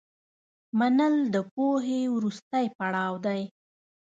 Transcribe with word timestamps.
منل 0.79 1.15
د 1.33 1.35
پوهې 1.53 2.01
وروستی 2.15 2.65
پړاو 2.77 3.13
دی. 3.25 3.41